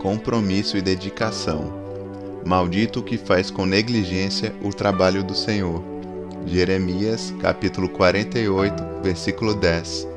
[0.00, 1.78] compromisso e dedicação.
[2.44, 5.84] Maldito o que faz com negligência o trabalho do Senhor.
[6.46, 10.08] Jeremias, capítulo 48, versículo 10.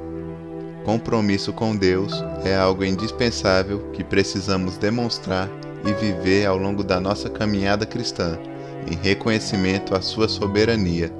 [0.86, 2.14] Compromisso com Deus
[2.46, 5.50] é algo indispensável que precisamos demonstrar
[5.86, 8.40] e viver ao longo da nossa caminhada cristã,
[8.90, 11.12] em reconhecimento à sua soberania.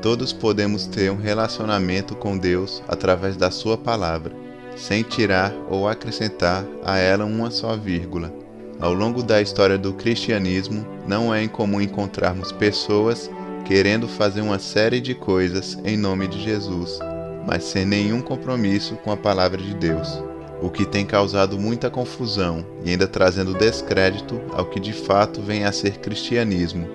[0.00, 4.32] Todos podemos ter um relacionamento com Deus através da sua palavra,
[4.76, 8.32] sem tirar ou acrescentar a ela uma só vírgula.
[8.78, 13.30] Ao longo da história do cristianismo, não é incomum encontrarmos pessoas
[13.64, 16.98] querendo fazer uma série de coisas em nome de Jesus,
[17.46, 20.22] mas sem nenhum compromisso com a palavra de Deus,
[20.62, 25.64] o que tem causado muita confusão e ainda trazendo descrédito ao que de fato vem
[25.64, 26.86] a ser cristianismo.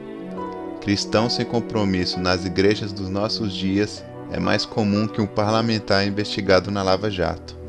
[0.79, 6.71] Cristão sem compromisso nas igrejas dos nossos dias é mais comum que um parlamentar investigado
[6.71, 7.60] na Lava Jato.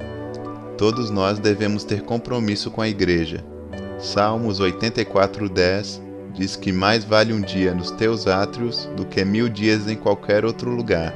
[0.82, 3.44] Todos nós devemos ter compromisso com a igreja,
[4.00, 6.00] Salmos 84:10
[6.34, 10.44] diz que mais vale um dia nos teus átrios do que mil dias em qualquer
[10.44, 11.14] outro lugar,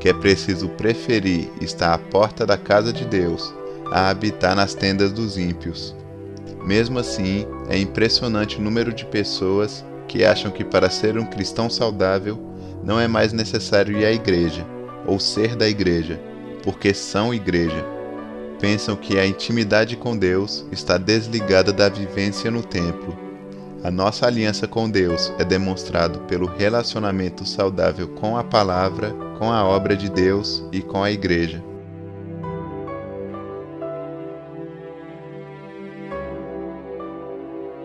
[0.00, 3.54] que é preciso preferir estar à porta da casa de Deus
[3.92, 5.94] a habitar nas tendas dos ímpios.
[6.64, 11.68] Mesmo assim, é impressionante o número de pessoas que acham que para ser um cristão
[11.68, 12.38] saudável
[12.82, 14.66] não é mais necessário ir à igreja
[15.06, 16.18] ou ser da igreja,
[16.62, 17.94] porque são igreja
[18.60, 23.16] pensam que a intimidade com Deus está desligada da vivência no templo.
[23.84, 29.64] A nossa aliança com Deus é demonstrado pelo relacionamento saudável com a palavra, com a
[29.64, 31.62] obra de Deus e com a igreja.